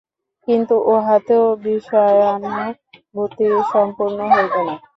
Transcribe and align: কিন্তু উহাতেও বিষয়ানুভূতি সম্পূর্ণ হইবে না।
কিন্তু 0.47 0.75
উহাতেও 0.91 1.45
বিষয়ানুভূতি 1.63 3.45
সম্পূর্ণ 3.71 4.19
হইবে 4.33 4.61
না। 4.67 4.75